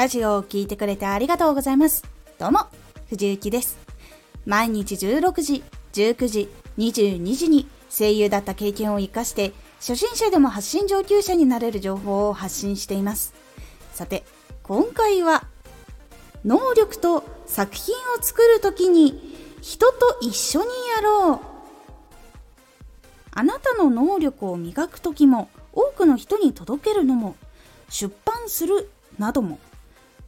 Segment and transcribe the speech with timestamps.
[0.00, 2.02] ラジオを聴いてくれてありがとうございます。
[2.38, 2.60] どうも、
[3.10, 3.76] 藤幸です。
[4.46, 5.62] 毎日16時、
[5.92, 6.48] 19時、
[6.78, 13.34] 22時に声優だった経験を活かして、初心者でも発信上級者になれる情報を発信しています。
[13.92, 14.24] さて、
[14.62, 15.44] 今回は、
[16.46, 21.40] 能力と作品を作るときに人と一緒にやろう。
[23.32, 27.36] あなたの能力を磨くときも多くの人に届けるのも
[27.90, 29.58] 出版するなども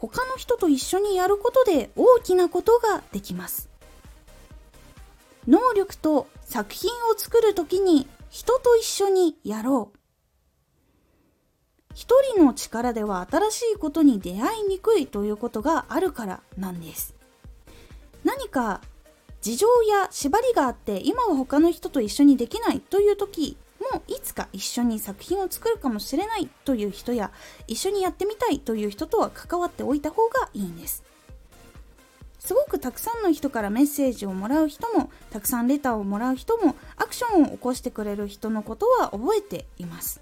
[0.00, 3.68] 他の人と一緒にやることで大きなことができます。
[5.46, 9.98] 能力と作品を作るときに人と一緒にやろう。
[11.94, 17.14] 一人の力では新しいことに出会いにくいということがあるからなんです。
[18.24, 18.80] 何か
[19.42, 23.58] 事情や縛りがあって今は他の人と一緒にできないという時
[23.92, 27.30] もいつか一緒に作品を作るかもしれないという人や
[27.66, 31.02] 一緒にやってみたいという人とは関わっておいた方がいいんです。
[32.38, 40.20] すごくたくさんの人からメッセージをもらう人もたくさんレターをもらう人もアクションを起こしてくれる人のことは覚えています。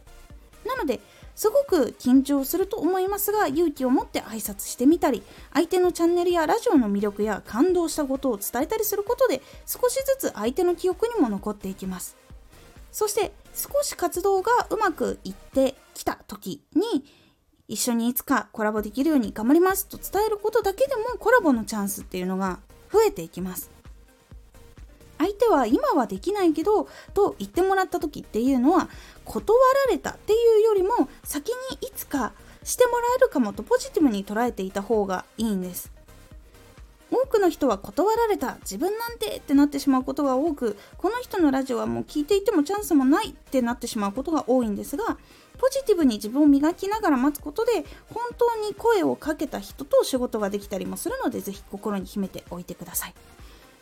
[0.66, 1.00] なので
[1.36, 5.22] すごく緊張すると思いますが勇気を持って挨拶してみたり
[5.54, 12.16] 相手のチャンネルやラジオの魅力や感動したことを伝えたりすることで少しずつ相手の記憶にも残っていきます。
[12.90, 17.04] そして少し活動がうまくいってきた時に
[17.66, 22.60] 一緒にいつかコラボできるように頑張りますと伝えることだけでもコラボのチャンスっていうのが
[22.92, 23.70] 増えていきます。
[25.18, 28.88] 相手は今はできないけどと言ってもらった時っていうのは
[29.24, 35.97] 断られたっていうよりも先にいつかしてもらえるかもとポジティブに捉えていた方がいいんです。
[37.10, 45.16] 多くの人は断られた自分なんてってなってしまうことが多くこの人のラジオはもう聞いていてもチャンスもないってなってしまうことが多いんですが
[45.58, 53.14] ポジティブに自分を磨きながら待つことで本当に声をかけた人と仕事ができたりもするのでぜひ心に秘めておいてください。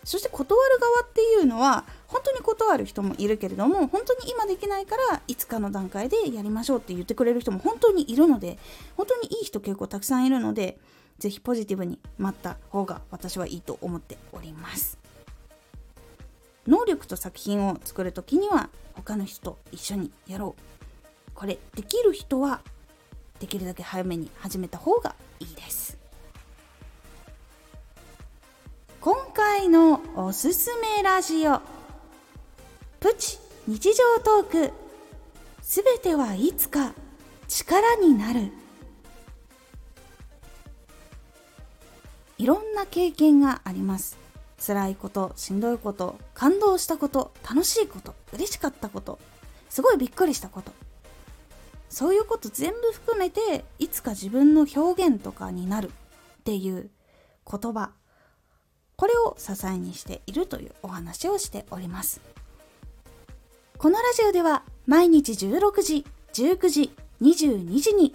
[0.06, 8.56] そして断る側っていうのは本当に断る人もいるけれども本当に今できないからいつかの段階でやりましょうって言ってくれる人も本当にいるので
[8.96, 10.78] 本当にいい人結構たくさんいるので
[11.18, 14.98] ぜひポジティブに待った方が私はいいと思っております。
[16.66, 21.30] 能力と作品を作る時には他の人と一緒にやろう。
[21.34, 22.60] これできる人は
[23.38, 25.98] できるだけ早めに始めた方がいいです
[29.00, 31.60] 今回のおすすめラジオ。
[32.98, 33.38] プチ
[33.68, 34.72] 日常トーク。
[35.62, 36.92] すべてはいつか
[37.46, 38.50] 力になる。
[42.38, 44.18] いろんな経験があります
[44.64, 49.18] 辛いことしんどいこと感動したこと楽しいこと嬉しかったこと
[49.68, 50.72] すごいびっくりしたこと
[51.88, 56.90] そういうこと全部含めていつか自分の表現とかになるっていう
[57.50, 57.90] 言葉
[58.96, 62.20] これを支えにしているというお話をしております。
[63.78, 68.14] このラジオでは毎日16時、19時、22時に